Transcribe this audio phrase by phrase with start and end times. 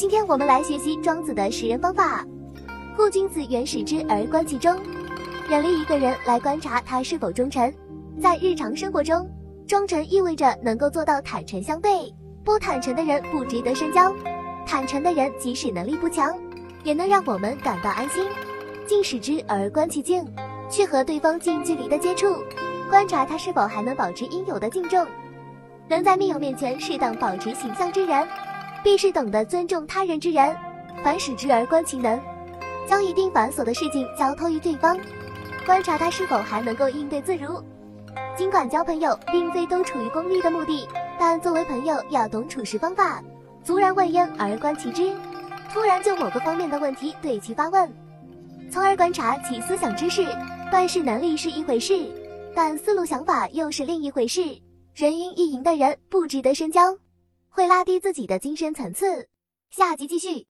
[0.00, 2.24] 今天我们来学习庄子的识人方法。
[2.96, 4.74] 故君子远使之而观其忠。
[5.50, 7.70] 远离一个人来观察他是否忠诚。
[8.18, 9.28] 在日常生活中，
[9.68, 12.10] 忠诚意味着能够做到坦诚相对。
[12.42, 14.10] 不坦诚的人不值得深交。
[14.64, 16.34] 坦诚的人即使能力不强，
[16.82, 18.24] 也能让我们感到安心。
[18.86, 20.24] 敬使之而观其敬，
[20.70, 22.36] 去和对方近距离的接触，
[22.88, 25.06] 观察他是否还能保持应有的敬重。
[25.88, 28.26] 能在密友面前适当保持形象之人。
[28.82, 30.56] 必是懂得尊重他人之人，
[31.02, 32.20] 凡使之而观其能，
[32.86, 34.98] 将一定繁琐的事情交托于对方，
[35.66, 37.62] 观察他是否还能够应对自如。
[38.36, 43.22] 尽管交朋友并非都处于功利的目的，但作为朋友要懂处事方法。
[43.62, 45.14] 卒然问焉而观其知，
[45.70, 47.92] 突然就某个方面的问题对其发问，
[48.70, 50.26] 从而观察其思想知识。
[50.72, 52.10] 办事能力是一回事，
[52.54, 54.40] 但思路想法又是另一回事。
[54.94, 56.96] 人云亦云的人不值得深交。
[57.50, 59.28] 会拉低自己的精神层次。
[59.70, 60.49] 下集继续。